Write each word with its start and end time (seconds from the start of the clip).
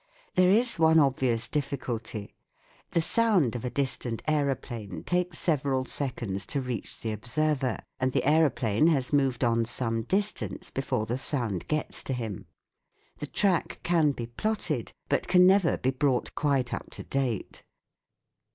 There 0.33 0.49
is 0.49 0.79
one' 0.79 0.97
obvious 0.97 1.47
difficulty: 1.47 2.33
the 2.89 3.01
sound 3.03 3.55
of 3.55 3.63
a 3.63 3.69
distant 3.69 4.23
aeroplane 4.27 5.03
takes 5.03 5.37
several 5.37 5.85
seconds 5.85 6.47
to 6.47 6.59
reach 6.59 6.99
the 6.99 7.11
observer, 7.11 7.77
and 7.99 8.11
the 8.11 8.23
aeroplane 8.27 8.87
has 8.87 9.13
moved 9.13 9.43
on 9.43 9.63
some 9.63 10.01
distance 10.01 10.71
before 10.71 11.05
the 11.05 11.19
sound 11.19 11.67
gets 11.67 12.01
to 12.05 12.13
him.' 12.13 12.47
The 13.19 13.27
track 13.27 13.79
can 13.83 14.11
be 14.11 14.25
plotted, 14.25 14.91
but 15.07 15.27
can 15.27 15.45
never 15.45 15.77
be 15.77 15.91
brought 15.91 16.33
quite 16.33 16.73
up 16.73 16.89
to 16.97 17.03
date. 17.03 17.61